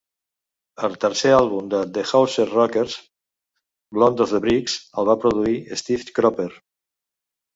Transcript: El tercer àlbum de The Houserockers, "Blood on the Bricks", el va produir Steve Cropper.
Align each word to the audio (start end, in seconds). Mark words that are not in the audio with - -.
El 0.85 0.93
tercer 1.03 1.31
àlbum 1.39 1.65
de 1.73 1.81
The 1.97 2.05
Houserockers, 2.19 2.95
"Blood 3.97 4.25
on 4.25 4.31
the 4.31 4.41
Bricks", 4.47 4.77
el 5.03 5.09
va 5.11 5.17
produir 5.25 5.59
Steve 5.83 6.17
Cropper. 6.21 6.49